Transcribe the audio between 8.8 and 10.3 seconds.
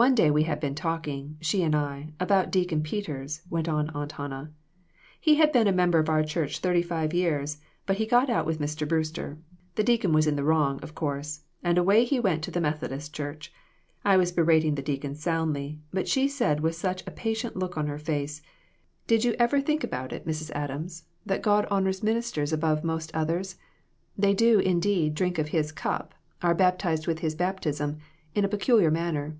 Brewster; the deacon was